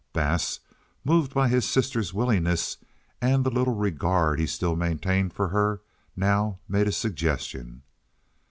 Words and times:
Bass, 0.13 0.61
moved 1.05 1.31
by 1.31 1.47
his 1.47 1.63
sister's 1.63 2.11
willingness 2.11 2.77
and 3.21 3.43
the 3.43 3.51
little 3.51 3.75
regard 3.75 4.39
he 4.39 4.47
still 4.47 4.75
maintained 4.75 5.31
for 5.31 5.49
her, 5.49 5.81
now 6.15 6.57
made 6.67 6.87
a 6.87 6.91
suggestion. 6.91 7.83